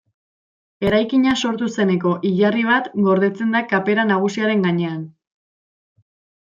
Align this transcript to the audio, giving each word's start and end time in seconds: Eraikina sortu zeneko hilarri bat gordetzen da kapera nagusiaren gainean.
Eraikina 0.87 1.33
sortu 1.47 1.67
zeneko 1.75 2.15
hilarri 2.31 2.65
bat 2.71 2.89
gordetzen 3.09 3.55
da 3.59 3.63
kapera 3.75 4.09
nagusiaren 4.15 4.69
gainean. 4.69 5.09